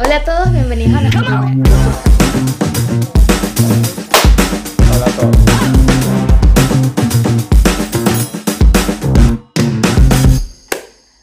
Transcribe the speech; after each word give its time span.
Hola 0.00 0.16
a 0.18 0.24
todos, 0.24 0.52
bienvenidos 0.52 0.94
a 0.94 1.00
nuestro. 1.00 1.26
Hola 1.26 1.48
a 5.06 5.10
todos. 5.10 5.36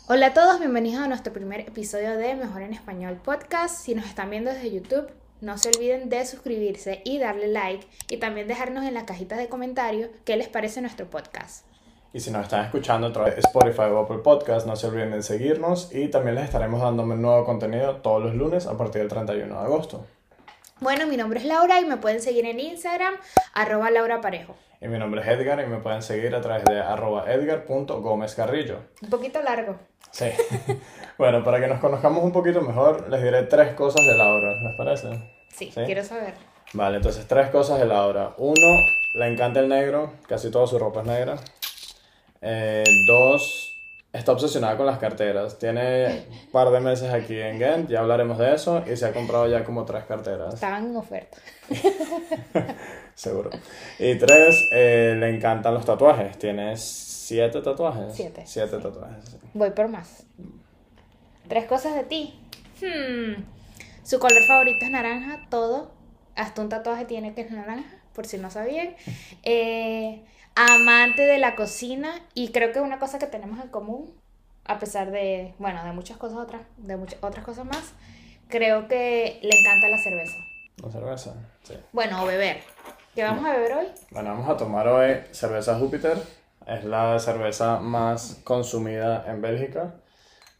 Hola 0.07 0.25
a 0.27 0.33
todos, 0.33 0.59
bienvenidos 0.59 1.01
a 1.01 1.07
nuestro 1.07 1.31
primer 1.31 1.61
episodio 1.61 2.17
de 2.17 2.35
Mejor 2.35 2.63
en 2.63 2.73
Español 2.73 3.17
Podcast. 3.23 3.77
Si 3.77 3.95
nos 3.95 4.07
están 4.07 4.29
viendo 4.29 4.51
desde 4.51 4.69
YouTube, 4.69 5.07
no 5.39 5.57
se 5.57 5.69
olviden 5.69 6.09
de 6.09 6.25
suscribirse 6.25 7.01
y 7.05 7.17
darle 7.17 7.47
like 7.47 7.87
y 8.09 8.17
también 8.17 8.49
dejarnos 8.49 8.83
en 8.83 8.93
las 8.93 9.05
cajitas 9.05 9.37
de 9.37 9.47
comentarios 9.47 10.09
qué 10.25 10.35
les 10.35 10.49
parece 10.49 10.81
nuestro 10.81 11.09
podcast. 11.09 11.65
Y 12.15 12.21
si 12.21 12.31
nos 12.31 12.43
están 12.43 12.63
escuchando 12.63 13.07
a 13.07 13.11
través 13.11 13.35
de 13.35 13.41
Spotify 13.41 13.91
o 13.91 13.99
Apple 13.99 14.19
Podcast, 14.19 14.65
no 14.65 14.77
se 14.77 14.87
olviden 14.87 15.11
de 15.11 15.21
seguirnos 15.21 15.93
y 15.93 16.07
también 16.07 16.35
les 16.35 16.45
estaremos 16.45 16.79
dando 16.79 17.03
nuevo 17.03 17.43
contenido 17.43 17.97
todos 17.97 18.23
los 18.23 18.35
lunes 18.35 18.67
a 18.67 18.77
partir 18.77 19.01
del 19.01 19.09
31 19.09 19.53
de 19.53 19.59
agosto. 19.59 20.05
Bueno, 20.79 21.07
mi 21.07 21.17
nombre 21.17 21.41
es 21.41 21.45
Laura 21.45 21.81
y 21.81 21.83
me 21.83 21.97
pueden 21.97 22.21
seguir 22.21 22.45
en 22.45 22.57
Instagram, 22.57 23.15
arroba 23.53 23.91
Laura 23.91 24.21
Parejo. 24.21 24.55
Y 24.79 24.87
mi 24.87 24.97
nombre 24.97 25.19
es 25.19 25.27
Edgar 25.27 25.61
y 25.61 25.67
me 25.67 25.79
pueden 25.79 26.01
seguir 26.01 26.33
a 26.33 26.39
través 26.39 26.63
de 26.63 26.79
arroba 26.79 27.29
edgar.gomezcarrillo. 27.29 28.77
Un 29.01 29.09
poquito 29.09 29.41
largo. 29.41 29.75
Sí. 30.11 30.27
bueno, 31.17 31.43
para 31.43 31.59
que 31.59 31.67
nos 31.67 31.81
conozcamos 31.81 32.23
un 32.23 32.31
poquito 32.31 32.61
mejor, 32.61 33.09
les 33.09 33.21
diré 33.21 33.43
tres 33.43 33.73
cosas 33.73 34.05
de 34.05 34.17
Laura, 34.17 34.53
¿les 34.63 34.77
parece? 34.77 35.09
Sí, 35.53 35.69
¿Sí? 35.69 35.81
quiero 35.85 36.01
saber. 36.01 36.33
Vale, 36.71 36.95
entonces 36.95 37.27
tres 37.27 37.49
cosas 37.49 37.77
de 37.77 37.85
Laura. 37.85 38.31
Uno, 38.37 38.79
le 39.15 39.27
encanta 39.27 39.59
el 39.59 39.67
negro, 39.67 40.13
casi 40.29 40.49
toda 40.49 40.65
su 40.65 40.79
ropa 40.79 41.01
es 41.01 41.07
negra. 41.07 41.35
Eh, 42.41 42.83
dos, 43.07 43.77
está 44.13 44.31
obsesionada 44.31 44.77
con 44.77 44.85
las 44.85 44.97
carteras. 44.99 45.57
Tiene 45.59 46.25
un 46.45 46.51
par 46.51 46.69
de 46.71 46.79
meses 46.79 47.11
aquí 47.11 47.39
en 47.39 47.59
Ghent, 47.59 47.89
ya 47.89 47.99
hablaremos 48.01 48.37
de 48.37 48.53
eso, 48.53 48.83
y 48.91 48.95
se 48.95 49.05
ha 49.05 49.13
comprado 49.13 49.47
ya 49.49 49.63
como 49.63 49.85
tres 49.85 50.03
carteras, 50.05 50.53
Estaban 50.55 50.85
en 50.85 50.95
oferta. 50.95 51.37
seguro. 53.15 53.49
Y 53.99 54.15
tres, 54.15 54.67
eh, 54.71 55.15
le 55.17 55.35
encantan 55.35 55.73
los 55.73 55.85
tatuajes. 55.85 56.37
Tiene 56.37 56.75
siete 56.77 57.61
tatuajes. 57.61 58.13
Siete, 58.15 58.43
Siete 58.45 58.77
sí. 58.77 58.83
tatuajes. 58.83 59.25
sí. 59.29 59.37
Voy 59.53 59.71
por 59.71 59.87
más. 59.87 60.23
Tres 61.47 61.65
cosas 61.65 61.95
de 61.95 62.03
ti. 62.03 62.39
Hmm. 62.81 63.43
Su 64.03 64.19
color 64.19 64.43
favorito 64.47 64.85
es 64.85 64.91
naranja, 64.91 65.47
todo. 65.49 65.91
Hasta 66.35 66.61
un 66.61 66.69
tatuaje 66.69 67.05
tiene 67.05 67.33
que 67.33 67.41
es 67.41 67.51
naranja, 67.51 67.89
por 68.13 68.25
si 68.27 68.37
no 68.37 68.51
sabían. 68.51 68.95
Eh, 69.43 70.21
amante 70.55 71.21
de 71.21 71.37
la 71.37 71.55
cocina 71.55 72.13
y 72.33 72.51
creo 72.51 72.71
que 72.71 72.79
una 72.79 72.99
cosa 72.99 73.19
que 73.19 73.27
tenemos 73.27 73.59
en 73.61 73.69
común, 73.69 74.13
a 74.63 74.79
pesar 74.79 75.11
de, 75.11 75.53
bueno, 75.59 75.83
de 75.83 75.91
muchas 75.91 76.17
cosas 76.17 76.37
otras, 76.37 76.61
de 76.77 76.97
muchas 76.97 77.19
otras 77.21 77.45
cosas 77.45 77.65
más, 77.65 77.93
creo 78.47 78.87
que 78.87 79.39
le 79.41 79.59
encanta 79.59 79.87
la 79.89 79.97
cerveza. 79.97 80.37
¿Una 80.81 80.91
cerveza? 80.91 81.33
Sí. 81.63 81.75
Bueno, 81.91 82.23
o 82.23 82.25
beber. 82.25 82.61
¿Qué 83.13 83.23
vamos 83.23 83.45
a 83.45 83.53
beber 83.53 83.73
hoy? 83.73 83.87
Bueno, 84.11 84.31
vamos 84.31 84.49
a 84.49 84.57
tomar 84.57 84.87
hoy 84.87 85.21
cerveza 85.31 85.77
Júpiter. 85.77 86.17
Es 86.67 86.83
la 86.83 87.19
cerveza 87.19 87.79
más 87.79 88.39
consumida 88.43 89.23
en 89.27 89.41
Bélgica, 89.41 89.93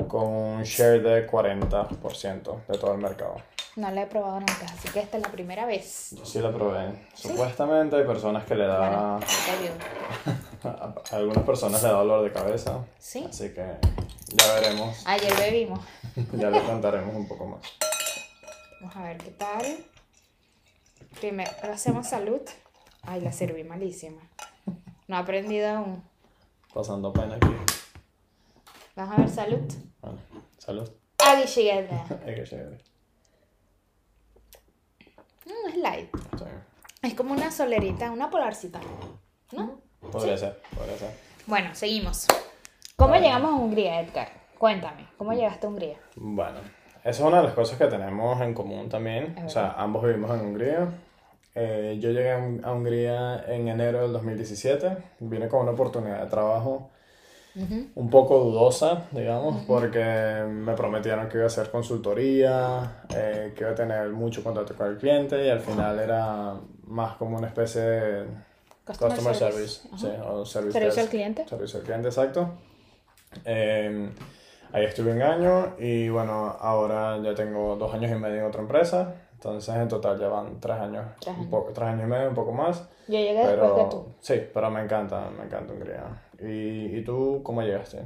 con 0.08 0.28
un 0.28 0.64
share 0.64 1.02
de 1.02 1.28
40% 1.28 2.66
de 2.68 2.78
todo 2.78 2.94
el 2.94 3.00
mercado. 3.00 3.38
No 3.76 3.92
la 3.92 4.04
he 4.04 4.08
probado 4.08 4.40
nunca, 4.40 4.66
así 4.72 4.88
que 4.88 5.02
esta 5.02 5.18
es 5.18 5.24
la 5.24 5.32
primera 5.32 5.66
vez. 5.66 6.12
Yo 6.12 6.26
sí 6.26 6.40
la 6.40 6.50
probé. 6.54 7.08
Supuestamente 7.14 7.98
hay 7.98 8.06
personas 8.06 8.46
que 8.46 8.56
le 8.56 8.68
da... 8.68 9.20
Bueno. 9.20 10.40
A 11.12 11.16
algunas 11.18 11.44
personas 11.44 11.84
le 11.84 11.90
da 11.90 11.96
dolor 11.96 12.24
de 12.24 12.32
cabeza. 12.32 12.86
¿Sí? 12.98 13.26
Así 13.30 13.54
que 13.54 13.76
ya 14.30 14.54
veremos. 14.54 15.04
Ayer 15.06 15.36
bebimos. 15.36 15.80
Ya 16.34 16.50
les 16.50 16.64
contaremos 16.64 17.14
un 17.14 17.28
poco 17.28 17.46
más. 17.48 17.62
Vamos 18.80 18.96
a 18.96 19.04
ver 19.04 19.18
qué 19.18 19.32
tal. 19.32 19.86
Primero 21.20 21.52
hacemos 21.74 22.08
salud. 22.08 22.42
Ay, 23.04 23.20
la 23.20 23.34
serví 23.34 23.66
malísima. 23.66 24.22
No 25.08 25.18
he 25.18 25.20
aprendido 25.20 25.70
aún. 25.70 26.04
Pasando 26.74 27.12
pena 27.12 27.36
aquí. 27.36 27.54
Vamos 28.96 29.18
a 29.18 29.22
ver 29.22 29.30
salud. 29.30 29.74
Bueno, 30.02 30.20
salud. 30.58 30.90
Aquí 31.20 31.46
llegué. 31.48 31.90
Mm, 35.46 35.70
es 35.70 35.78
light. 35.78 36.10
Sí. 36.38 36.46
Es 37.04 37.14
como 37.14 37.34
una 37.34 37.52
solerita, 37.52 38.12
una 38.12 38.30
polarcita. 38.30 38.80
¿No? 39.52 39.80
Podría 40.12 40.38
ser, 40.38 40.60
podría 40.76 40.98
ser. 40.98 41.12
Bueno, 41.46 41.70
seguimos. 41.74 42.28
¿Cómo 42.96 43.12
Vale. 43.12 43.24
llegamos 43.26 43.52
a 43.52 43.56
Hungría, 43.56 44.00
Edgar? 44.02 44.30
Cuéntame, 44.58 45.08
¿cómo 45.18 45.34
llegaste 45.34 45.66
a 45.66 45.70
Hungría? 45.70 45.98
Bueno, 46.16 46.60
esa 47.04 47.10
es 47.10 47.20
una 47.20 47.38
de 47.38 47.44
las 47.44 47.54
cosas 47.54 47.78
que 47.78 47.86
tenemos 47.88 48.40
en 48.42 48.54
común 48.54 48.90
también. 48.90 49.36
Es 49.38 49.44
O 49.46 49.50
sea, 49.50 49.74
ambos 49.78 50.04
vivimos 50.04 50.32
en 50.32 50.42
Hungría. 50.46 50.88
Eh, 51.54 51.98
yo 52.02 52.10
llegué 52.12 52.32
a 52.32 52.38
Hun- 52.38 52.62
a 52.66 52.72
Hungría 52.72 53.44
en 53.48 53.68
enero 53.68 54.02
del 54.02 54.14
2017. 54.14 54.98
Vine 55.20 55.48
con 55.48 55.62
una 55.62 55.72
oportunidad 55.72 56.22
de 56.24 56.30
trabajo 56.30 56.90
Ujú. 57.56 57.88
un 57.96 58.10
poco 58.10 58.40
dudosa, 58.40 59.06
digamos, 59.12 59.64
porque 59.66 60.44
me 60.48 60.74
prometieron 60.74 61.30
que 61.30 61.38
iba 61.38 61.46
a 61.46 61.48
hacer 61.48 61.72
consultoría, 61.72 63.04
eh, 63.16 63.54
que 63.56 63.64
iba 63.64 63.72
a 63.72 63.76
tener 63.76 64.10
mucho 64.10 64.44
contacto 64.44 64.76
con 64.76 64.88
el 64.88 64.98
cliente 64.98 65.46
y 65.46 65.50
al 65.50 65.62
final 65.62 65.98
era 66.00 66.56
más 66.84 67.16
como 67.16 67.38
una 67.38 67.48
especie 67.48 67.82
de 67.82 68.26
Customer 68.86 69.16
customer, 69.16 69.36
service. 69.36 69.68
service, 69.88 69.98
sí, 69.98 70.08
o 70.28 70.46
service 70.46 70.74
Servicio 70.80 71.04
al 71.04 71.10
cliente. 71.10 71.48
Servicio 71.48 71.80
al 71.80 71.86
cliente, 71.86 72.08
exacto. 72.10 72.50
Eh, 73.46 74.10
ahí 74.72 74.86
estuve 74.86 75.14
un 75.14 75.22
año 75.22 75.76
y 75.80 76.10
bueno, 76.10 76.56
ahora 76.60 77.18
ya 77.24 77.34
tengo 77.34 77.76
dos 77.76 77.94
años 77.94 78.12
y 78.12 78.16
medio 78.16 78.40
en 78.42 78.46
otra 78.46 78.62
empresa. 78.62 79.16
Entonces 79.34 79.76
en 79.76 79.88
total 79.88 80.20
ya 80.20 80.28
van 80.28 80.60
tres 80.60 80.78
años, 80.78 81.06
Tres 81.20 81.34
un 81.36 81.42
años. 81.42 81.52
poco, 81.52 81.72
tres 81.74 81.88
años 81.90 82.04
y 82.06 82.10
medio, 82.10 82.30
un 82.30 82.36
poco 82.36 82.52
más. 82.52 82.88
Yo 83.08 83.20
llegué 83.20 83.34
después 83.46 83.56
que 83.56 83.62
Pero 83.62 83.90
tú. 83.90 84.08
sí, 84.20 84.42
pero 84.54 84.72
me 84.72 84.82
encanta, 84.82 85.30
me 85.38 85.46
encanta 85.46 85.74
Hungría. 85.74 86.04
¿Y, 86.42 86.98
y 86.98 87.04
tú 87.04 87.42
cómo 87.44 87.62
llegaste? 87.62 88.00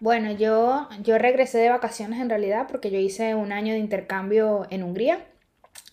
Bueno, 0.00 0.32
yo, 0.32 0.88
yo 1.02 1.18
regresé 1.18 1.58
de 1.58 1.70
vacaciones 1.70 2.20
en 2.20 2.28
realidad 2.28 2.66
porque 2.68 2.90
yo 2.90 2.98
hice 2.98 3.34
un 3.34 3.52
año 3.52 3.72
de 3.72 3.78
intercambio 3.78 4.66
en 4.70 4.82
Hungría 4.82 5.24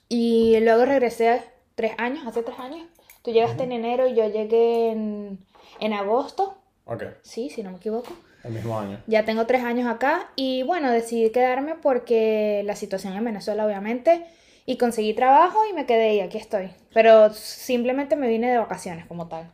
y 0.09 0.59
luego 0.61 0.85
regresé 0.85 1.41
tres 1.75 1.93
años, 1.97 2.25
hace 2.27 2.43
tres 2.43 2.59
años. 2.59 2.87
Tú 3.23 3.31
llegaste 3.31 3.63
en 3.63 3.71
enero 3.71 4.07
y 4.07 4.15
yo 4.15 4.27
llegué 4.27 4.91
en, 4.91 5.39
en 5.79 5.93
agosto, 5.93 6.57
Ok, 6.85 7.03
sí, 7.21 7.49
si 7.49 7.61
no 7.63 7.69
me 7.71 7.77
equivoco. 7.77 8.11
el 8.43 8.51
mismo 8.51 8.77
año. 8.77 8.99
Ya 9.07 9.23
tengo 9.23 9.45
tres 9.45 9.63
años 9.63 9.87
acá 9.87 10.31
y 10.35 10.63
bueno, 10.63 10.91
decidí 10.91 11.29
quedarme 11.31 11.75
porque 11.75 12.63
la 12.65 12.75
situación 12.75 13.13
en 13.13 13.23
Venezuela 13.23 13.65
obviamente 13.65 14.25
y 14.65 14.77
conseguí 14.77 15.13
trabajo 15.13 15.59
y 15.69 15.73
me 15.73 15.85
quedé 15.85 16.15
y 16.15 16.19
aquí 16.21 16.37
estoy. 16.39 16.71
Pero 16.93 17.31
simplemente 17.33 18.15
me 18.15 18.27
vine 18.27 18.51
de 18.51 18.57
vacaciones 18.57 19.05
como 19.05 19.27
tal. 19.27 19.53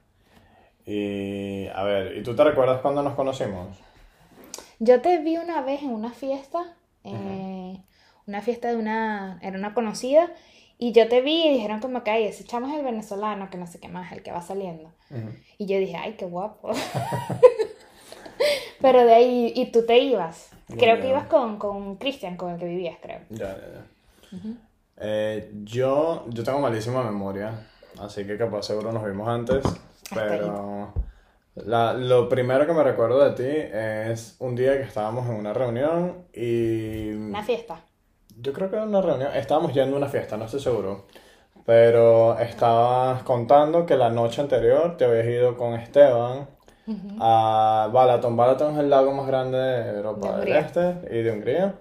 Y 0.88 1.68
a 1.68 1.84
ver, 1.84 2.18
¿y 2.18 2.24
tú 2.24 2.34
te 2.34 2.46
recuerdas 2.46 2.80
cuando 2.80 3.03
nos 3.03 3.14
conocimos? 3.14 3.78
Yo 4.80 5.02
te 5.02 5.20
vi 5.20 5.36
una 5.36 5.62
vez 5.62 5.81
en 5.81 5.90
una 5.90 6.12
fiesta, 6.12 6.75
eh, 7.03 7.78
una 8.25 8.42
fiesta 8.42 8.70
de 8.70 8.78
una, 8.78 9.38
era 9.42 9.58
una 9.58 9.74
conocida, 9.74 10.31
y 10.78 10.94
yo 10.94 11.09
te 11.09 11.22
vi 11.22 11.46
y 11.46 11.53
dijeron 11.53 11.81
como 11.81 12.03
que, 12.03 12.12
ay, 12.12 12.24
ese 12.24 12.46
chamo 12.46 12.68
es 12.68 12.76
el 12.76 12.86
venezolano, 12.86 13.50
que 13.50 13.58
no 13.58 13.68
sé 13.68 13.80
qué 13.80 13.90
más, 13.90 14.14
el 14.14 14.24
que 14.24 14.31
va 14.31 14.42
saliendo. 14.42 14.94
Y 15.58 15.66
yo 15.66 15.78
dije, 15.78 15.97
ay, 15.97 16.14
qué 16.14 16.26
guapo. 16.26 16.72
Pero 18.81 19.06
de 19.06 19.14
ahí, 19.14 19.52
y 19.56 19.72
tú 19.72 19.86
te 19.86 19.97
ibas. 19.97 20.52
Muy 20.70 20.78
Creo 20.78 21.02
que 21.02 21.09
ibas 21.09 21.28
con, 21.28 21.58
con 21.58 21.97
Cristian, 21.97 22.38
con 22.38 22.52
el 22.52 22.59
que 22.59 22.66
vivías, 22.66 22.97
creo. 23.02 23.22
Ya, 23.30 23.58
ya, 23.58 23.68
ya. 23.74 24.40
Eh, 24.97 25.52
yo, 25.64 26.26
yo 26.30 26.44
tengo 26.44 26.59
malísima 26.59 27.03
memoria, 27.03 27.68
así 28.00 28.26
que 28.26 28.38
capaz 28.38 28.64
seguro 28.64 28.92
nos 28.92 29.03
vimos 29.03 29.28
antes, 29.28 29.64
pero 30.13 30.94
la, 31.56 31.94
lo 31.94 32.29
primero 32.29 32.66
que 32.66 32.73
me 32.73 32.84
recuerdo 32.84 33.29
de 33.29 33.31
ti 33.31 33.69
es 34.12 34.35
un 34.40 34.56
día 34.56 34.73
que 34.78 34.84
estábamos 34.84 35.28
en 35.28 35.35
una 35.35 35.53
reunión 35.53 36.25
y 36.34 37.12
Una 37.13 37.44
fiesta. 37.44 37.81
yo 38.40 38.53
creo 38.53 38.69
que 38.69 38.75
era 38.75 38.85
una 38.85 39.01
reunión, 39.01 39.29
estábamos 39.35 39.73
yendo 39.73 39.96
a 39.96 39.99
una 39.99 40.08
fiesta, 40.09 40.37
no 40.37 40.46
estoy 40.46 40.59
seguro, 40.59 41.08
pero 41.66 42.37
estabas 42.40 43.23
contando 43.23 43.85
que 43.85 43.96
la 43.97 44.09
noche 44.09 44.41
anterior 44.41 44.96
te 44.97 45.05
habías 45.05 45.26
ido 45.26 45.58
con 45.58 45.73
Esteban 45.73 46.47
a 47.20 47.90
Balaton. 47.91 48.37
Balaton 48.37 48.73
es 48.76 48.79
el 48.79 48.90
lago 48.90 49.11
más 49.14 49.28
grande 49.28 49.58
de 49.58 49.97
Europa 49.97 50.37
De 50.37 50.46
del. 50.46 50.55
Este 50.55 50.96
y 51.11 51.22
de 51.23 51.32
Hungría. 51.32 51.76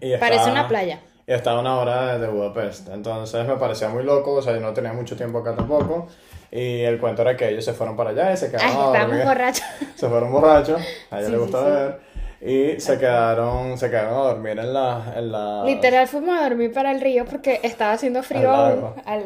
Y 0.00 0.16
Parece 0.16 0.36
estaba- 0.36 0.52
una 0.52 0.68
playa. 0.68 1.00
Y 1.26 1.32
estaba 1.32 1.60
una 1.60 1.76
hora 1.78 2.18
de 2.18 2.28
Budapest. 2.28 2.88
Entonces 2.88 3.46
me 3.46 3.56
parecía 3.56 3.88
muy 3.88 4.04
loco, 4.04 4.32
o 4.34 4.42
sea, 4.42 4.54
yo 4.54 4.60
no 4.60 4.72
tenía 4.72 4.92
mucho 4.92 5.16
tiempo 5.16 5.38
acá 5.38 5.54
tampoco. 5.54 6.08
Y 6.50 6.82
el 6.82 7.00
cuento 7.00 7.22
era 7.22 7.36
que 7.36 7.48
ellos 7.48 7.64
se 7.64 7.72
fueron 7.72 7.96
para 7.96 8.10
allá 8.10 8.32
y 8.32 8.36
se 8.36 8.46
Ay, 8.46 8.50
quedaron 8.52 8.76
a 8.76 8.84
estábamos 8.84 9.18
dormir. 9.18 9.24
borrachos. 9.24 9.64
Se 9.96 10.08
fueron 10.08 10.32
borrachos, 10.32 10.82
a 11.10 11.18
ella 11.20 11.26
Sí, 11.26 11.32
le 11.32 11.38
sí, 11.46 11.52
beber. 11.64 12.00
Y 12.40 12.78
se 12.80 12.98
quedaron, 12.98 13.78
se 13.78 13.88
quedaron 13.88 14.12
a 14.14 14.22
dormir 14.34 14.58
en 14.58 14.72
la... 14.74 15.14
En 15.16 15.32
la 15.32 15.62
Literal 15.64 16.06
fuimos 16.06 16.38
a 16.38 16.42
dormir 16.46 16.72
para 16.72 16.92
el 16.92 17.00
río 17.00 17.24
porque 17.24 17.58
estaba 17.62 17.92
haciendo 17.92 18.22
frío 18.22 18.52
Al 18.52 18.76
lago. 18.76 18.94
al, 19.06 19.24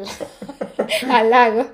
al 1.11 1.29
lago. 1.29 1.65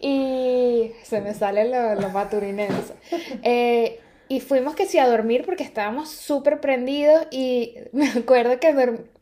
Y 0.00 0.92
se 1.02 1.20
me 1.20 1.34
sale 1.34 1.68
lo, 1.68 2.00
lo 2.00 2.08
maturinense. 2.08 2.94
Eh, 3.42 4.00
Y 4.28 4.40
fuimos 4.40 4.74
que 4.74 4.86
sí 4.86 4.98
a 4.98 5.06
dormir 5.08 5.44
porque 5.44 5.62
estábamos 5.64 6.08
súper 6.08 6.60
prendidos 6.60 7.26
y 7.30 7.74
me 7.92 8.08
acuerdo 8.08 8.58
que 8.58 8.72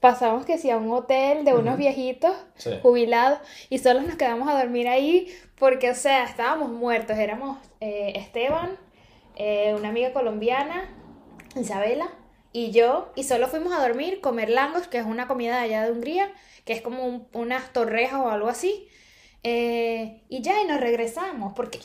pasamos 0.00 0.46
que 0.46 0.58
sí 0.58 0.70
a 0.70 0.76
un 0.76 0.90
hotel 0.93 1.44
de 1.44 1.54
unos 1.54 1.76
viejitos 1.76 2.34
Sí. 2.56 2.70
jubilados 2.82 3.40
y 3.69 3.78
solo 3.78 4.00
nos 4.02 4.14
quedamos 4.16 4.49
a 4.49 4.56
dormir 4.58 4.87
ahí 4.88 5.28
porque, 5.58 5.90
o 5.90 5.94
sea, 5.94 6.25
estábamos 6.25 6.70
muertos. 6.70 7.19
Éramos 7.19 7.58
eh, 7.81 8.12
Esteban, 8.16 8.76
eh, 9.37 9.75
una 9.76 9.88
amiga 9.88 10.12
colombiana, 10.12 10.88
Isabela 11.56 12.08
y 12.52 12.70
yo 12.70 13.10
y 13.16 13.25
solo 13.25 13.49
fuimos 13.49 13.72
a 13.72 13.81
dormir, 13.87 14.20
comer 14.20 14.50
langos, 14.50 14.87
que 14.87 14.99
es 14.99 15.04
una 15.06 15.26
comida 15.26 15.56
de 15.58 15.64
allá 15.64 15.84
de 15.84 15.90
Hungría, 15.93 16.31
que 16.64 16.75
es 16.75 16.81
como 16.82 17.04
un- 17.04 17.26
unas 17.32 17.72
torrejas 17.72 18.20
o 18.20 18.28
algo 18.31 18.49
así. 18.49 18.87
Eh, 19.43 20.22
y 20.28 20.43
ya, 20.43 20.62
y 20.62 20.66
nos 20.66 20.81
regresamos, 20.81 21.52
porque 21.54 21.81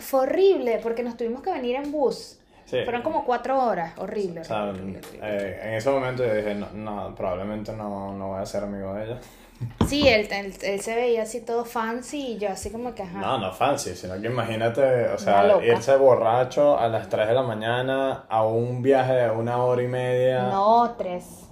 fue 0.00 0.20
horrible, 0.20 0.78
porque 0.82 1.02
nos 1.02 1.16
tuvimos 1.16 1.42
que 1.42 1.50
venir 1.50 1.74
en 1.76 1.90
bus. 1.90 2.38
Sí. 2.72 2.84
Fueron 2.84 3.02
como 3.02 3.24
cuatro 3.26 3.62
horas, 3.62 3.92
horrible. 3.98 4.40
O 4.40 4.44
sea, 4.44 4.64
horrible, 4.64 4.98
horrible. 4.98 5.18
eh, 5.22 5.60
en 5.64 5.74
ese 5.74 5.90
momento 5.90 6.24
yo 6.24 6.34
dije, 6.34 6.54
no, 6.54 6.68
no, 6.72 7.14
probablemente 7.14 7.70
no, 7.74 8.14
no 8.16 8.28
voy 8.28 8.40
a 8.40 8.46
ser 8.46 8.64
amigo 8.64 8.94
de 8.94 9.04
ella. 9.04 9.18
Sí, 9.86 10.08
él, 10.08 10.26
él, 10.32 10.52
él 10.62 10.80
se 10.80 10.96
veía 10.96 11.22
así 11.22 11.42
todo 11.42 11.64
fancy 11.64 12.32
y 12.32 12.38
yo 12.38 12.48
así 12.48 12.70
como 12.70 12.94
que, 12.96 13.02
ajá. 13.04 13.20
No, 13.20 13.38
no 13.38 13.52
fancy, 13.52 13.94
sino 13.94 14.20
que 14.20 14.26
imagínate, 14.26 15.06
o 15.08 15.18
sea, 15.18 15.62
irse 15.64 15.94
borracho 15.96 16.76
a 16.78 16.88
las 16.88 17.08
3 17.08 17.28
de 17.28 17.34
la 17.34 17.42
mañana 17.42 18.24
a 18.28 18.44
un 18.44 18.82
viaje 18.82 19.12
de 19.12 19.30
una 19.30 19.58
hora 19.62 19.82
y 19.82 19.86
media. 19.86 20.44
No, 20.48 20.94
tres. 20.98 21.46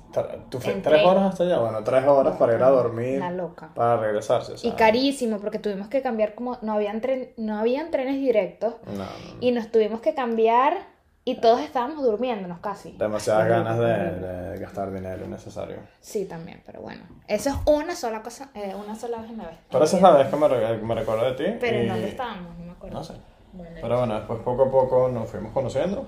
¿Tú 0.49 0.59
tres 0.59 0.83
tren. 0.83 1.07
horas 1.07 1.23
hasta 1.31 1.45
allá? 1.45 1.59
Bueno, 1.59 1.85
tres 1.85 2.05
horas 2.05 2.37
para 2.37 2.57
ir 2.57 2.63
a 2.65 2.71
dormir, 2.71 3.19
Una 3.19 3.31
loca. 3.31 3.71
para 3.77 3.97
regresarse. 3.99 4.55
o 4.55 4.57
Y 4.69 4.73
carísimo, 4.73 5.39
porque 5.39 5.61
tuvimos 5.61 5.87
que 5.87 6.03
cambiar 6.03 6.35
como, 6.35 6.59
no 6.63 6.73
habían, 6.73 7.01
tren, 7.01 7.31
no 7.37 7.59
habían 7.61 7.93
trenes 7.93 8.17
directos 8.19 8.75
No, 8.87 9.05
no. 9.05 9.07
y 9.41 9.53
nos 9.53 9.71
tuvimos 9.71 10.01
que 10.01 10.15
cambiar 10.15 10.79
y 11.25 11.41
todos 11.41 11.61
estábamos 11.61 12.03
durmiéndonos 12.03 12.59
casi. 12.61 12.93
Demasiadas 12.93 13.47
ganas 13.49 13.79
de, 13.79 13.87
de 13.87 14.59
gastar 14.59 14.91
dinero 14.93 15.25
innecesario. 15.25 15.77
Sí, 16.01 16.25
también, 16.25 16.63
pero 16.67 16.81
bueno. 16.81 17.03
Eso 17.29 17.51
es 17.51 17.57
una 17.67 17.95
sola 17.95 18.23
cosa, 18.23 18.51
eh, 18.55 18.75
una 18.75 18.95
sola 18.97 19.19
vez 19.21 19.31
en 19.31 19.39
la 19.39 19.47
vez. 19.49 19.59
Pero 19.71 19.85
esa 19.85 19.97
es 19.97 20.03
la 20.03 20.11
vez 20.13 20.29
que 20.29 20.37
me, 20.37 20.49
re- 20.49 20.79
me 20.79 20.95
recuerdo 20.95 21.25
de 21.25 21.33
ti. 21.33 21.57
Pero 21.61 21.77
y- 21.77 21.81
¿en 21.83 21.89
dónde 21.89 22.09
estábamos? 22.09 22.59
No 22.59 22.65
me 22.65 22.73
acuerdo. 22.73 22.99
No 22.99 23.05
sé. 23.05 23.15
Bueno, 23.53 23.77
Pero 23.83 23.99
bueno, 23.99 24.15
después 24.15 24.41
poco 24.41 24.63
a 24.65 24.71
poco 24.71 25.09
nos 25.09 25.29
fuimos 25.29 25.53
conociendo. 25.53 26.07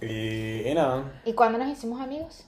Y, 0.00 0.68
y 0.68 0.74
nada. 0.74 1.02
¿Y 1.24 1.32
cuándo 1.34 1.58
nos 1.58 1.68
hicimos 1.68 2.00
amigos? 2.00 2.46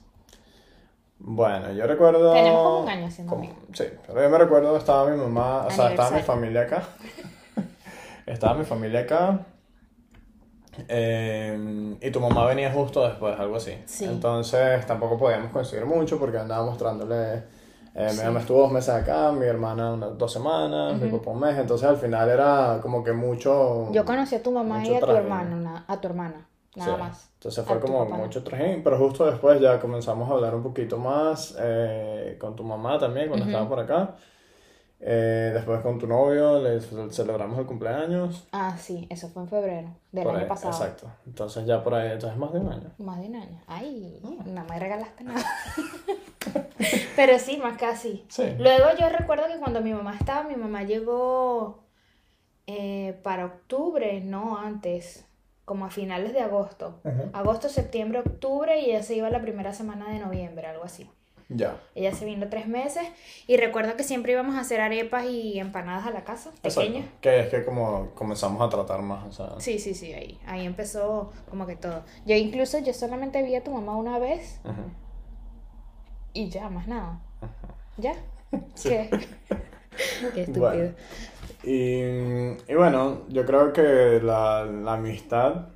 Bueno, 1.19 1.71
yo 1.73 1.85
recuerdo. 1.87 2.33
Tenemos 2.33 2.61
como 2.63 2.79
un 2.81 2.89
año 2.89 3.11
siendo 3.11 3.29
como- 3.33 3.43
amigos. 3.45 3.63
Sí, 3.73 3.85
pero 4.05 4.21
yo 4.21 4.29
me 4.29 4.37
recuerdo, 4.37 4.77
estaba 4.77 5.09
mi 5.09 5.17
mamá, 5.17 5.65
o 5.67 5.71
sea, 5.71 5.89
estaba 5.89 6.11
mi 6.11 6.21
familia 6.21 6.61
acá. 6.61 6.83
estaba 8.25 8.53
mi 8.55 8.65
familia 8.65 9.01
acá. 9.01 9.39
Eh, 10.87 11.95
y 12.01 12.11
tu 12.11 12.19
mamá 12.19 12.45
venía 12.45 12.71
justo 12.71 13.07
después, 13.07 13.39
algo 13.39 13.55
así. 13.57 13.73
Sí. 13.85 14.05
Entonces 14.05 14.85
tampoco 14.85 15.17
podíamos 15.17 15.51
conseguir 15.51 15.85
mucho 15.85 16.17
porque 16.19 16.37
andaba 16.37 16.65
mostrándole. 16.65 17.43
eh, 17.95 18.09
Sí. 18.09 18.19
Mi 18.19 18.25
mamá 18.25 18.39
estuvo 18.41 18.61
dos 18.61 18.71
meses 18.71 18.93
acá, 18.93 19.31
mi 19.31 19.45
hermana 19.45 19.93
unas 19.93 20.17
dos 20.17 20.31
semanas, 20.31 20.99
mi 21.01 21.09
papá 21.09 21.31
un 21.31 21.39
mes. 21.39 21.57
Entonces 21.57 21.87
al 21.87 21.97
final 21.97 22.29
era 22.29 22.79
como 22.81 23.03
que 23.03 23.11
mucho. 23.13 23.91
Yo 23.91 24.05
conocí 24.05 24.35
a 24.35 24.43
tu 24.43 24.51
mamá 24.51 24.85
y 24.85 24.93
a 24.95 24.99
tu 24.99 25.05
traje. 25.07 25.23
na- 25.23 25.83
a 25.87 25.99
tu 25.99 26.07
hermana, 26.07 26.45
nada 26.75 26.95
Sí. 26.95 27.01
más. 27.01 27.29
Entonces 27.35 27.63
A 27.63 27.67
fue 27.67 27.77
tu 27.77 27.87
como 27.87 28.05
mucho 28.05 28.43
trajín, 28.43 28.83
pero 28.83 28.97
justo 28.99 29.25
después 29.25 29.59
ya 29.59 29.79
comenzamos 29.79 30.29
a 30.29 30.33
hablar 30.33 30.53
un 30.55 30.63
poquito 30.63 30.97
más 30.97 31.55
eh, 31.59 32.37
con 32.39 32.55
tu 32.55 32.63
mamá 32.63 32.99
también 32.99 33.27
cuando 33.29 33.45
Ujú. 33.45 33.51
estaba 33.51 33.67
por 33.69 33.79
acá. 33.79 34.15
Eh, 34.99 35.51
después 35.53 35.81
con 35.81 35.99
tu 35.99 36.07
novio 36.07 36.59
le 36.61 36.79
ce- 36.81 37.09
celebramos 37.11 37.59
el 37.59 37.65
cumpleaños. 37.67 38.47
Ah, 38.51 38.75
sí, 38.79 39.05
eso 39.11 39.29
fue 39.29 39.43
en 39.43 39.49
febrero 39.49 39.95
del 40.11 40.23
por 40.23 40.33
año 40.33 40.43
ahí, 40.43 40.49
pasado. 40.49 40.73
Exacto. 40.73 41.11
Entonces 41.27 41.65
ya 41.67 41.83
por 41.83 41.93
ahí, 41.93 42.11
entonces 42.13 42.37
más 42.39 42.51
de 42.51 42.59
un 42.59 42.71
año. 42.71 42.91
Más 42.97 43.19
de 43.21 43.27
un 43.27 43.35
año. 43.35 43.61
Ay, 43.67 44.19
Ah. 44.25 44.43
no 44.45 44.63
me 44.65 44.79
regalaste 44.79 45.23
nada. 45.23 45.45
Pero 47.15 47.39
sí, 47.39 47.57
más 47.57 47.77
casi. 47.77 48.25
Sí. 48.29 48.43
Luego 48.59 48.85
yo 48.99 49.09
recuerdo 49.09 49.45
que 49.47 49.57
cuando 49.59 49.81
mi 49.81 49.93
mamá 49.93 50.15
estaba, 50.15 50.43
mi 50.43 50.55
mamá 50.55 50.83
llegó 50.83 51.83
eh, 52.67 53.19
para 53.23 53.45
octubre, 53.45 54.21
no 54.21 54.57
antes, 54.57 55.25
como 55.65 55.85
a 55.85 55.89
finales 55.89 56.33
de 56.33 56.41
agosto. 56.41 57.01
Agosto, 57.33 57.69
septiembre, 57.69 58.19
octubre 58.19 58.79
y 58.79 58.91
ella 58.91 59.03
se 59.03 59.15
iba 59.15 59.29
la 59.29 59.41
primera 59.41 59.73
semana 59.73 60.09
de 60.11 60.19
noviembre, 60.19 60.67
algo 60.67 60.83
así. 60.83 61.09
Ya. 61.49 61.79
Ella 61.95 62.13
se 62.13 62.25
vino 62.25 62.49
tres 62.49 62.67
meses 62.67 63.07
y 63.47 63.55
recuerdo 63.55 63.95
que 63.95 64.03
siempre 64.03 64.33
íbamos 64.33 64.55
a 64.55 64.59
hacer 64.59 64.81
arepas 64.81 65.25
y 65.25 65.59
empanadas 65.59 66.05
a 66.05 66.11
la 66.11 66.23
casa, 66.25 66.51
pequeñas. 66.61 67.05
Exacto. 67.05 67.17
Que 67.21 67.39
es 67.39 67.47
que 67.49 67.63
como 67.63 68.11
comenzamos 68.15 68.61
a 68.61 68.69
tratar 68.69 69.01
más, 69.01 69.25
o 69.25 69.31
sea. 69.31 69.59
Sí, 69.59 69.79
sí, 69.79 69.93
sí, 69.93 70.11
ahí, 70.13 70.37
ahí 70.45 70.65
empezó 70.65 71.31
como 71.49 71.65
que 71.65 71.75
todo. 71.77 72.03
Yo 72.25 72.35
incluso, 72.35 72.79
yo 72.79 72.93
solamente 72.93 73.41
vi 73.43 73.55
a 73.55 73.63
tu 73.63 73.71
mamá 73.71 73.95
una 73.95 74.19
vez 74.19 74.59
Ujú. 74.65 74.91
y 76.33 76.49
ya, 76.49 76.69
más 76.69 76.87
nada. 76.87 77.21
¿Ya? 77.97 78.13
Sí. 78.75 78.89
¿Qué? 78.89 79.09
Qué 80.33 80.41
estúpido. 80.41 80.69
Bueno. 80.69 80.93
Y, 81.63 82.01
y 82.71 82.75
bueno, 82.75 83.23
yo 83.29 83.45
creo 83.45 83.73
que 83.73 84.19
la, 84.23 84.63
la 84.65 84.93
amistad 84.93 85.69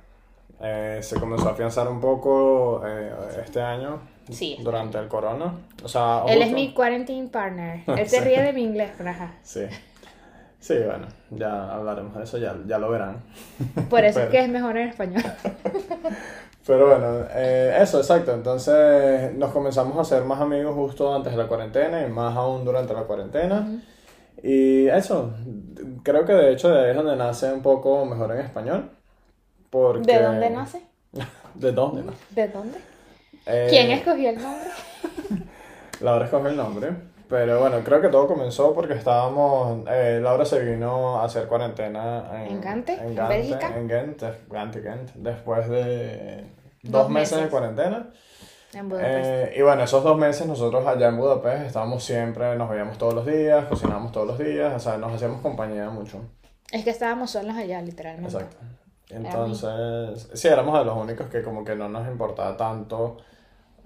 eh, 0.62 0.98
se 1.02 1.18
comenzó 1.18 1.48
a 1.48 1.52
afianzar 1.52 1.88
un 1.88 2.00
poco 2.00 2.82
eh, 2.86 3.10
este 3.44 3.60
año. 3.60 4.00
Sí, 4.30 4.56
Durante 4.62 4.98
el 4.98 5.08
corona. 5.08 5.52
O 5.82 5.88
sea, 5.88 6.22
Él 6.28 6.40
es 6.42 6.52
mi 6.52 6.72
quarantine 6.72 7.28
partner. 7.28 7.82
Él 7.98 8.08
se 8.08 8.20
ríe 8.20 8.40
de 8.40 8.52
mi 8.52 8.62
inglés, 8.62 8.92
ajá. 9.00 9.34
Sí. 9.42 9.66
Sí, 10.60 10.74
bueno, 10.78 11.08
ya 11.30 11.74
hablaremos 11.74 12.16
de 12.16 12.22
eso, 12.22 12.38
ya, 12.38 12.56
ya 12.66 12.78
lo 12.78 12.88
verán. 12.90 13.16
Por 13.90 14.04
eso 14.04 14.20
Pero- 14.20 14.26
es 14.26 14.30
que 14.30 14.44
es 14.44 14.48
mejor 14.48 14.76
en 14.76 14.88
español. 14.88 15.22
Pero 16.66 16.86
bueno, 16.86 17.26
eh, 17.34 17.76
eso, 17.80 17.98
exacto. 17.98 18.32
Entonces 18.32 19.34
nos 19.34 19.50
comenzamos 19.50 19.96
a 19.98 20.02
hacer 20.02 20.22
más 20.24 20.40
amigos 20.40 20.74
justo 20.76 21.12
antes 21.12 21.32
de 21.32 21.38
la 21.38 21.48
cuarentena 21.48 22.06
y 22.06 22.08
más 22.08 22.36
aún 22.36 22.64
durante 22.64 22.94
la 22.94 23.02
cuarentena. 23.02 23.80
Y 24.40 24.86
eso, 24.86 25.32
creo 26.04 26.24
que 26.24 26.32
de 26.32 26.52
hecho 26.52 26.68
de 26.70 26.84
ahí 26.84 26.90
es 26.90 26.96
donde 26.96 27.16
nace 27.16 27.52
un 27.52 27.62
poco 27.62 28.04
mejor 28.04 28.30
en 28.32 28.38
español. 28.42 28.90
Porque... 29.72 30.12
¿De 30.12 30.22
dónde 30.22 30.50
nace? 30.50 30.82
¿De 31.54 31.72
dónde 31.72 32.02
nace? 32.02 32.18
¿De 32.30 32.48
dónde? 32.48 32.78
Eh, 33.46 33.66
¿Quién 33.70 33.90
escogió 33.90 34.28
el 34.28 34.40
nombre? 34.40 34.68
Laura 36.00 36.26
escogió 36.26 36.48
el 36.48 36.56
nombre. 36.56 36.90
Pero 37.28 37.60
bueno, 37.60 37.78
creo 37.82 38.02
que 38.02 38.08
todo 38.08 38.28
comenzó 38.28 38.74
porque 38.74 38.92
estábamos. 38.92 39.86
eh, 39.88 40.20
Laura 40.22 40.44
se 40.44 40.62
vino 40.62 41.18
a 41.18 41.24
hacer 41.24 41.48
cuarentena 41.48 42.44
en, 42.44 42.52
¿En 42.52 42.60
Gante? 42.60 42.92
¿En 42.92 43.14
Gante, 43.14 43.34
Bélgica? 43.34 43.68
En 43.74 43.88
Ghent, 43.88 44.22
Gante, 44.50 44.80
Ghent, 44.82 45.10
después 45.14 45.66
de 45.70 46.44
dos, 46.82 47.04
Dos 47.04 47.08
meses. 47.10 47.40
de 47.40 47.48
cuarentena. 47.48 48.10
En 48.74 48.90
Budapest. 48.90 49.24
Eh, 49.24 49.54
y 49.56 49.62
bueno, 49.62 49.82
esos 49.84 50.04
dos 50.04 50.18
meses 50.18 50.46
nosotros 50.46 50.86
allá 50.86 51.08
en 51.08 51.16
Budapest 51.16 51.66
estábamos 51.68 52.04
siempre, 52.04 52.54
nos 52.56 52.68
veíamos 52.68 52.98
todos 52.98 53.14
los 53.14 53.24
días, 53.24 53.64
cocinábamos 53.64 54.12
todos 54.12 54.26
los 54.26 54.38
días, 54.38 54.74
o 54.74 54.78
sea, 54.78 54.98
nos 54.98 55.14
hacíamos 55.14 55.40
compañía 55.40 55.88
mucho. 55.88 56.20
Es 56.70 56.84
que 56.84 56.90
estábamos 56.90 57.30
solos 57.30 57.56
allá, 57.56 57.80
literalmente. 57.80 58.30
Exacto. 58.30 58.56
Entonces, 59.12 60.28
sí, 60.34 60.48
éramos 60.48 60.78
de 60.78 60.84
los 60.84 60.96
únicos 60.96 61.26
que 61.28 61.42
como 61.42 61.64
que 61.64 61.74
no 61.76 61.88
nos 61.88 62.06
importaba 62.08 62.56
tanto 62.56 63.18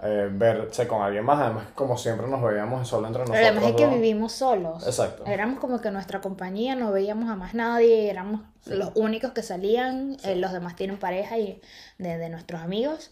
eh, 0.01 0.29
verse 0.31 0.87
con 0.87 1.01
alguien 1.01 1.25
más, 1.25 1.39
además 1.39 1.65
como 1.75 1.97
siempre 1.97 2.27
nos 2.27 2.41
veíamos 2.41 2.87
solo 2.87 3.07
entre 3.07 3.23
Pero 3.23 3.33
nosotros. 3.35 3.51
además 3.63 3.69
es 3.71 3.75
que 3.89 3.95
vivimos 3.95 4.31
solos. 4.31 4.85
Exacto. 4.85 5.25
Éramos 5.25 5.59
como 5.59 5.81
que 5.81 5.89
nuestra 5.91 6.21
compañía, 6.21 6.75
no 6.75 6.91
veíamos 6.91 7.29
a 7.29 7.35
más 7.35 7.53
nadie, 7.55 8.09
éramos 8.09 8.41
los 8.67 8.91
únicos 8.95 9.31
que 9.31 9.41
salían, 9.43 10.17
eh, 10.23 10.35
los 10.35 10.51
demás 10.51 10.75
tienen 10.75 10.97
pareja 10.97 11.37
y 11.39 11.61
de, 11.97 12.17
de 12.17 12.29
nuestros 12.29 12.61
amigos. 12.61 13.11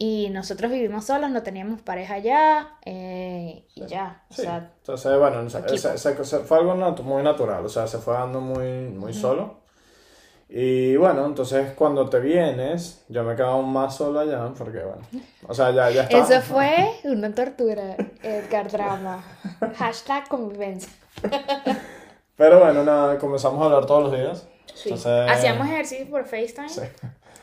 Y 0.00 0.28
nosotros 0.30 0.70
vivimos 0.70 1.06
solos, 1.06 1.30
no 1.30 1.42
teníamos 1.42 1.82
pareja 1.82 2.18
ya, 2.18 2.78
eh, 2.84 3.64
y 3.74 3.84
ya. 3.86 4.22
O 4.30 4.34
sea, 4.34 4.70
Entonces, 4.78 5.18
bueno, 5.18 5.48
se- 5.50 5.98
se- 5.98 6.24
se- 6.24 6.38
fue 6.40 6.58
algo 6.58 6.74
natu- 6.74 7.02
muy 7.02 7.22
natural, 7.22 7.64
o 7.64 7.68
sea, 7.68 7.86
se 7.88 7.98
fue 7.98 8.14
dando 8.14 8.40
muy, 8.40 8.88
muy 8.90 9.12
solo. 9.12 9.60
Y 10.50 10.96
bueno, 10.96 11.26
entonces 11.26 11.72
cuando 11.74 12.08
te 12.08 12.20
vienes, 12.20 13.04
yo 13.08 13.22
me 13.22 13.34
quedaba 13.36 13.52
aún 13.52 13.70
más 13.72 13.96
solo 13.96 14.20
allá, 14.20 14.50
porque 14.56 14.78
bueno, 14.78 15.02
o 15.46 15.52
sea, 15.52 15.70
ya, 15.72 15.90
ya 15.90 16.04
estaba. 16.04 16.24
eso 16.24 16.40
fue 16.40 16.90
una 17.04 17.34
tortura, 17.34 17.96
Edgar 18.22 18.70
Drama. 18.70 19.22
Hashtag 19.76 20.26
convivencia. 20.28 20.90
Pero 22.36 22.60
bueno, 22.60 22.82
nada, 22.84 23.18
comenzamos 23.18 23.60
a 23.60 23.64
hablar 23.66 23.84
todos 23.86 24.04
los 24.04 24.12
días. 24.18 24.48
Sí. 24.74 24.90
Entonces, 24.90 25.30
Hacíamos 25.30 25.66
ejercicio 25.68 26.08
por 26.08 26.24
FaceTime. 26.24 26.68
sí. 26.68 26.82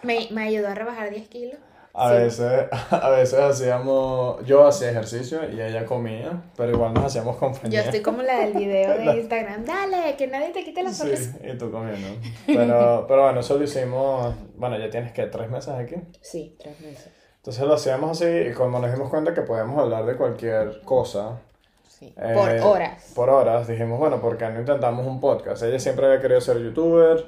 Me, 0.03 0.27
me 0.31 0.43
ayudó 0.43 0.69
a 0.69 0.75
rebajar 0.75 1.09
10 1.09 1.27
kilos. 1.27 1.59
A 1.97 2.09
Sí. 2.09 2.15
veces, 2.17 2.65
a 2.91 3.09
veces 3.09 3.39
hacíamos, 3.39 4.45
yo 4.45 4.67
hacía 4.67 4.91
ejercicio 4.91 5.39
y 5.49 5.61
ella 5.61 5.85
comía, 5.85 6.43
pero 6.57 6.71
igual 6.71 6.93
nos 6.93 7.05
hacíamos 7.05 7.35
Yo 7.35 7.39
compañía. 7.39 7.81
estoy 7.81 8.01
como 8.01 8.21
la 8.21 8.39
del 8.41 8.53
video 8.53 8.97
de 8.97 9.05
Instagram. 9.21 9.63
Dale, 9.65 10.15
que 10.17 10.27
nadie 10.27 10.49
te 10.49 10.63
quite 10.63 10.83
la 10.83 10.89
Sí, 10.91 10.97
sonrisa. 10.97 11.37
y 11.43 11.57
tú 11.57 11.71
comiendo. 11.71 12.07
Pero, 12.45 13.05
pero 13.07 13.23
bueno, 13.23 13.39
eso 13.39 13.57
lo 13.57 13.63
hicimos, 13.63 14.35
bueno, 14.57 14.77
ya 14.77 14.89
tienes 14.89 15.11
que 15.13 15.25
tres 15.27 15.49
meses 15.49 15.73
aquí. 15.73 15.95
Sí, 16.21 16.55
tres 16.59 16.79
meses. 16.81 17.09
Entonces 17.37 17.63
lo 17.63 17.75
hacíamos 17.75 18.11
así 18.11 18.25
y 18.49 18.53
como 18.53 18.79
nos 18.79 18.91
dimos 18.91 19.09
cuenta 19.09 19.33
que 19.33 19.41
podíamos 19.43 19.79
hablar 19.79 20.05
de 20.05 20.15
cualquier 20.17 20.81
cosa. 20.81 21.39
Sí. 21.87 22.13
eh, 22.17 22.33
por 22.33 22.49
horas. 22.73 23.11
Por 23.15 23.29
horas, 23.29 23.67
dijimos, 23.69 23.97
bueno, 23.99 24.19
¿por 24.19 24.37
qué 24.37 24.49
no 24.49 24.59
intentamos 24.59 25.07
un 25.07 25.21
podcast? 25.21 25.63
Ella 25.63 25.79
siempre 25.79 26.05
había 26.07 26.19
querido 26.19 26.41
ser 26.41 26.57
youtuber. 26.59 27.25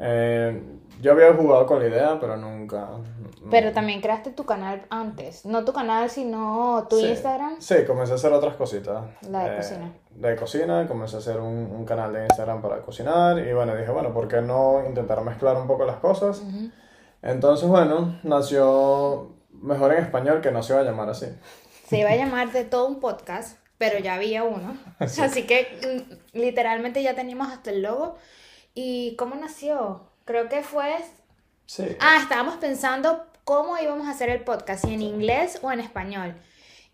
eh, 0.00 0.62
yo 1.00 1.12
había 1.12 1.32
jugado 1.34 1.66
con 1.66 1.80
la 1.80 1.88
idea, 1.88 2.18
pero 2.20 2.36
nunca. 2.36 2.88
Pero 3.50 3.72
también 3.72 4.00
creaste 4.00 4.30
tu 4.32 4.44
canal 4.44 4.86
antes. 4.90 5.44
No 5.46 5.64
tu 5.64 5.72
canal, 5.72 6.10
sino 6.10 6.86
tu 6.90 6.98
Sí. 6.98 7.06
Instagram. 7.06 7.60
Sí, 7.60 7.76
comencé 7.86 8.12
a 8.12 8.16
hacer 8.16 8.32
otras 8.32 8.56
cositas. 8.56 9.04
La 9.28 9.44
de 9.44 9.52
Eh, 9.54 9.56
cocina. 9.58 9.92
De 10.10 10.36
cocina, 10.36 10.86
comencé 10.88 11.16
a 11.16 11.18
hacer 11.20 11.38
un, 11.38 11.70
un 11.70 11.84
canal 11.84 12.12
de 12.12 12.24
Instagram 12.24 12.60
para 12.62 12.80
cocinar 12.82 13.38
y 13.38 13.52
bueno, 13.52 13.76
dije, 13.76 13.90
bueno, 13.90 14.12
¿por 14.12 14.26
qué 14.28 14.40
no 14.42 14.82
intentar 14.86 15.20
mezclar 15.22 15.56
un 15.56 15.66
poco 15.66 15.84
las 15.84 15.96
cosas? 15.98 16.40
Ujú. 16.40 16.70
Entonces, 17.22 17.68
bueno, 17.68 18.18
nació 18.24 19.32
mejor 19.52 19.92
en 19.92 20.02
español 20.04 20.40
que 20.40 20.50
no 20.50 20.62
se 20.62 20.72
iba 20.72 20.82
a 20.82 20.84
llamar 20.84 21.08
así. 21.10 21.26
Se 21.88 21.98
iba 21.98 22.10
a 22.10 22.16
llamar 22.16 22.50
de 22.52 22.64
todo 22.64 22.86
un 22.88 22.98
podcast, 23.00 23.58
pero 23.78 23.98
ya 23.98 24.14
había 24.14 24.42
uno. 24.44 24.76
Así 24.98 25.46
que 25.46 26.06
mm, 26.34 26.38
literalmente 26.38 27.02
ya 27.02 27.14
teníamos 27.14 27.48
hasta 27.52 27.70
el 27.70 27.82
logo. 27.82 28.16
¿Y 28.74 29.14
cómo 29.16 29.34
nació? 29.36 30.00
Creo 30.26 30.48
que 30.50 30.62
fue... 30.62 30.96
Sí. 31.64 31.96
Ah, 32.00 32.18
estábamos 32.20 32.56
pensando 32.56 33.26
cómo 33.44 33.78
íbamos 33.78 34.08
a 34.08 34.10
hacer 34.10 34.28
el 34.28 34.40
podcast, 34.40 34.84
si 34.84 34.92
en 34.92 35.00
inglés 35.00 35.60
o 35.62 35.72
en 35.72 35.80
español. 35.80 36.34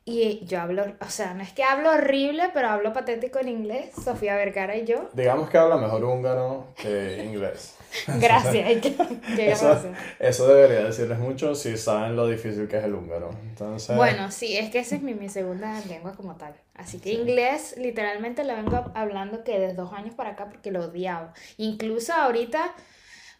Y 0.04 0.44
yo 0.46 0.60
hablo, 0.60 0.84
o 1.00 1.08
sea, 1.10 1.32
no 1.32 1.42
es 1.42 1.52
que 1.52 1.62
hablo 1.62 1.92
horrible, 1.92 2.50
pero 2.52 2.68
hablo 2.68 2.92
patético 2.92 3.38
en 3.38 3.48
inglés, 3.48 3.90
Sofía 4.04 4.36
Vergara 4.36 4.76
y 4.76 4.84
yo. 4.84 5.08
Digamos 5.12 5.48
que 5.48 5.56
habla 5.58 5.76
mejor 5.76 6.04
húngaro 6.04 6.66
que 6.76 7.24
inglés. 7.24 7.76
Gracias. 8.20 8.70
¿y 8.70 8.80
¿Qué, 8.80 8.96
qué 9.36 9.52
Eso, 9.52 9.80
eso 10.18 10.48
debería 10.48 10.84
decirles 10.84 11.18
mucho 11.18 11.54
si 11.54 11.76
saben 11.76 12.16
lo 12.16 12.26
difícil 12.26 12.66
que 12.68 12.78
es 12.78 12.84
el 12.84 12.94
húngaro. 12.94 13.30
Entonces, 13.44 13.96
Bueno, 13.96 14.30
sí, 14.30 14.56
es 14.56 14.70
que 14.70 14.80
esa 14.80 14.96
es 14.96 15.02
mi, 15.02 15.14
mi 15.14 15.28
segunda 15.28 15.80
lengua 15.88 16.12
como 16.16 16.34
tal. 16.34 16.54
Así 16.74 16.98
que 16.98 17.12
inglés 17.12 17.76
literalmente 17.78 18.44
lo 18.44 18.56
vengo 18.56 18.90
hablando 18.94 19.44
que 19.44 19.58
desde 19.58 19.74
dos 19.74 19.92
años 19.92 20.14
para 20.14 20.30
acá 20.30 20.50
porque 20.50 20.70
lo 20.70 20.84
odiaba. 20.86 21.32
Incluso 21.58 22.12
ahorita 22.12 22.74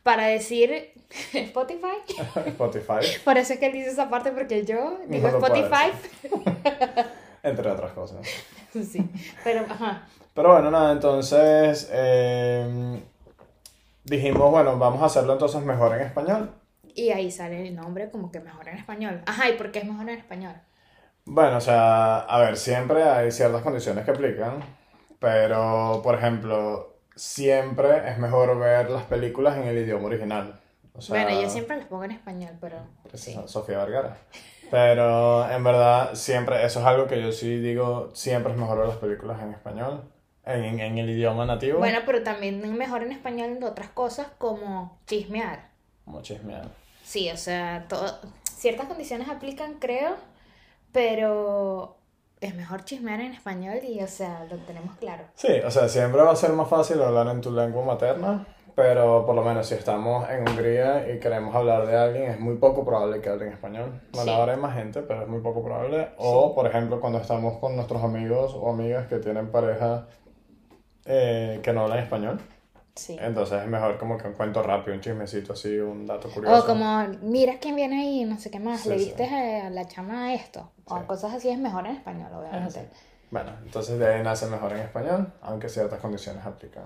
para 0.03 0.27
decir 0.27 0.93
Spotify, 1.33 1.97
Spotify, 2.47 3.07
por 3.25 3.39
eso 3.39 3.53
es 3.55 3.59
que 3.59 3.67
él 3.67 3.73
dice 3.73 3.91
esa 3.91 4.09
parte 4.09 4.33
porque 4.33 4.65
yo 4.65 4.99
digo 5.09 5.29
No 5.29 5.39
Spotify. 5.39 5.93
entre 7.43 7.71
otras 7.71 7.93
cosas. 7.93 8.27
sí, 8.73 9.09
pero 9.45 9.61
ajá. 9.69 10.07
Pero 10.35 10.53
bueno, 10.53 10.71
nada, 10.71 10.93
entonces 10.93 11.91
eh, 11.93 13.01
dijimos, 14.05 14.51
bueno, 14.51 14.79
vamos 14.79 15.03
a 15.03 15.07
hacerlo 15.07 15.35
entonces 15.35 15.63
mejor 15.63 15.95
en 15.95 16.07
español. 16.07 16.51
Y 16.95 17.11
ahí 17.11 17.31
sale 17.31 17.67
el 17.69 17.75
nombre 17.75 18.11
como 18.11 18.31
que 18.31 18.41
mejor 18.41 18.69
en 18.69 18.77
español. 18.79 19.23
Ajá, 19.27 19.49
¿y 19.51 19.57
por 19.57 19.71
qué 19.71 19.81
es 19.81 19.85
mejor 19.85 20.09
en 20.09 20.19
español? 20.19 20.55
Bueno, 21.25 21.59
o 21.59 21.61
sea, 21.61 22.21
a 22.21 22.39
ver, 22.41 22.57
siempre 22.57 23.03
hay 23.03 23.31
ciertas 23.31 23.63
condiciones 23.63 24.05
que 24.05 24.11
aplican, 24.11 24.61
pero, 25.21 26.01
por 26.03 26.15
ejemplo, 26.17 26.92
siempre 27.17 28.09
es 28.11 28.19
mejor 28.19 28.59
ver 28.59 28.91
las 28.91 29.05
películas 29.05 29.57
en 29.57 29.65
el 29.65 29.79
idioma 29.79 30.07
original. 30.07 30.61
O 30.95 31.01
sea, 31.01 31.25
bueno, 31.25 31.41
yo 31.41 31.49
siempre 31.49 31.77
los 31.77 31.87
pongo 31.87 32.05
en 32.05 32.11
español, 32.13 32.53
pero 32.61 32.77
sí. 33.15 33.39
Sofía 33.47 33.79
Vergara. 33.79 34.17
Pero 34.71 35.51
en 35.51 35.63
verdad, 35.65 36.15
siempre, 36.15 36.65
eso 36.65 36.81
es 36.81 36.87
algo 36.87 37.07
que 37.07 37.21
yo 37.21 37.33
sí 37.33 37.59
digo, 37.59 38.11
siempre 38.15 38.53
es 38.53 38.59
mejor 38.59 38.79
ver 38.79 38.89
las 38.89 38.97
películas 38.97 39.41
en 39.43 39.53
español, 39.53 40.03
en, 40.45 40.81
en- 40.81 40.99
el 40.99 41.11
idioma 41.11 41.45
nativo. 41.47 41.79
Bueno, 41.79 42.01
pero 42.07 42.23
también 42.23 42.65
es 42.65 42.71
mejor 42.71 43.03
en 43.03 43.13
español 43.13 43.51
en 43.57 43.65
otras 43.65 43.89
cosas 43.91 44.29
como 44.39 44.99
chismear. 45.07 45.69
Como 46.05 46.23
chismear. 46.23 46.69
Sí, 47.05 47.31
o 47.31 47.37
sea, 47.37 47.87
todo, 47.89 48.19
ciertas 48.45 48.87
condiciones 48.87 49.29
aplican, 49.29 49.75
creo, 49.75 50.17
pero 50.93 51.97
es 52.43 52.55
mejor 52.55 52.85
chismear 52.85 53.21
en 53.21 53.33
español 53.33 53.79
y, 53.87 54.03
o 54.03 54.07
sea, 54.07 54.45
lo 54.51 54.57
tenemos 54.59 54.95
claro. 54.97 55.25
Sí, 55.35 55.53
o 55.65 55.71
sea, 55.71 55.89
siempre 55.89 56.21
va 56.23 56.33
a 56.33 56.37
ser 56.37 56.53
más 56.53 56.69
fácil 56.69 57.01
hablar 57.01 57.29
en 57.29 57.41
tu 57.41 57.51
lengua 57.53 57.85
materna, 57.85 58.47
pero 58.75 59.25
por 59.27 59.35
lo 59.35 59.43
menos 59.43 59.67
si 59.67 59.75
estamos 59.75 60.29
en 60.29 60.49
Hungría 60.49 61.09
y 61.13 61.19
queremos 61.21 61.55
hablar 61.55 61.87
de 61.87 61.97
alguien, 61.97 62.31
es 62.31 62.41
muy 62.41 62.57
poco 62.57 62.85
probable 62.85 63.21
que 63.21 63.29
hablen 63.29 63.53
español. 63.53 64.01
Bueno, 64.13 64.33
Sí. 64.33 64.39
ahora 64.39 64.55
hay 64.55 64.59
más 64.61 64.75
gente, 64.75 65.03
pero 65.03 65.23
es 65.23 65.29
muy 65.29 65.41
poco 65.41 65.63
probable. 65.63 66.09
O, 66.19 66.55
por 66.55 66.67
ejemplo, 66.67 67.01
cuando 67.01 67.19
estamos 67.19 67.59
con 67.59 67.77
nuestros 67.77 68.03
amigos 68.03 68.55
o 68.59 68.71
amigas 68.71 69.07
que 69.07 69.19
tienen 69.19 69.51
pareja 69.51 70.07
eh, 71.05 71.61
que 71.63 71.73
no 71.73 71.83
hablan 71.83 71.99
español, 71.99 72.41
Sí. 72.95 73.17
entonces 73.21 73.63
es 73.63 73.69
mejor 73.69 73.97
como 73.99 74.19
que 74.19 74.29
un 74.29 74.35
cuento 74.35 74.63
rápido, 74.63 74.95
un 74.95 75.01
chismecito 75.01 75.55
así, 75.55 75.79
un 75.79 76.07
dato 76.07 76.29
curioso. 76.29 76.63
O 76.63 76.67
como, 76.67 77.07
mira 77.23 77.59
quién 77.59 77.75
viene 77.75 78.03
ahí, 78.03 78.25
no 78.27 78.39
sé 78.39 78.51
qué 78.51 78.61
más, 78.61 78.83
Sí, 78.83 78.89
le 78.91 78.99
sí. 78.99 79.05
viste 79.07 79.25
a 79.25 79.71
la 79.71 79.89
chama 79.89 80.35
esto. 80.35 80.71
O 80.85 80.99
Sí. 80.99 81.05
cosas 81.07 81.33
así 81.35 81.49
es 81.49 81.59
mejor 81.59 81.87
en 81.87 81.97
español, 81.97 82.31
obviamente. 82.35 82.81
Sí. 82.81 82.87
Bueno, 83.31 83.53
entonces 83.65 83.99
de 83.99 84.07
ahí 84.15 84.23
nace 84.23 84.47
mejor 84.47 84.73
en 84.73 84.81
español, 84.81 85.33
aunque 85.41 85.69
ciertas 85.71 86.01
condiciones 86.01 86.45
aplican. 86.45 86.85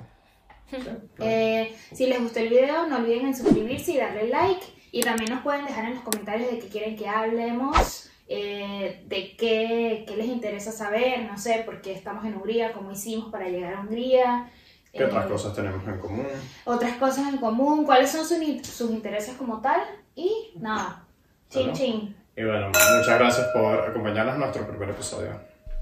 Eh, 1.19 1.75
si 1.93 2.07
les 2.07 2.21
gustó 2.21 2.41
el 2.41 2.49
video, 2.49 2.87
no 2.87 2.97
olviden 2.97 3.27
en 3.27 3.37
suscribirse 3.37 3.93
y 3.93 3.99
darle 3.99 4.29
like. 4.29 4.65
Y 4.93 5.01
también 5.03 5.31
nos 5.33 5.43
pueden 5.43 5.65
dejar 5.65 5.87
en 5.87 5.95
los 5.95 6.03
comentarios 6.05 6.51
de 6.51 6.59
qué 6.59 6.69
quieren 6.69 6.97
que 6.97 7.09
hablemos, 7.09 8.09
eh, 8.29 9.03
de 9.07 9.37
qué, 9.37 10.05
qué 10.07 10.17
les 10.17 10.27
interesa 10.27 10.73
saber, 10.73 11.25
no 11.25 11.37
sé, 11.37 11.63
por 11.65 11.81
qué 11.83 11.93
estamos 11.93 12.25
en 12.25 12.35
Hungría, 12.37 12.73
cómo 12.73 12.91
hicimos 12.93 13.31
para 13.31 13.49
llegar 13.49 13.75
a 13.75 13.81
Hungría. 13.81 14.51
¿Qué 14.97 15.05
otras 15.05 15.27
eh, 15.27 15.29
cosas 15.29 15.55
tenemos 15.55 15.87
en 15.87 15.99
común? 15.99 16.27
Otras 16.65 16.95
cosas 16.97 17.29
en 17.33 17.39
común, 17.39 17.85
cuáles 17.85 18.11
son 18.11 18.25
sus, 18.27 18.41
in- 18.43 18.65
sus 18.65 18.91
intereses 18.91 19.35
como 19.37 19.61
tal. 19.61 19.81
Y 20.15 20.53
nada, 20.59 21.05
chin 21.51 21.63
Bueno. 21.71 21.79
chin. 21.79 22.17
Y 22.37 22.45
bueno, 22.45 22.67
muchas 22.69 23.19
gracias 23.19 23.47
por 23.55 23.81
acompañarnos 23.89 24.35
en 24.35 24.41
nuestro 24.41 24.67
primer 24.69 24.91
episodio. 24.91 25.31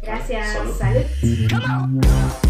Gracias, 0.02 0.52
Salud. 0.52 0.76
salud. 0.76 2.43